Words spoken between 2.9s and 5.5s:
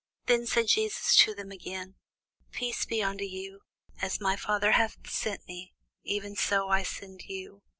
unto you: as my Father hath sent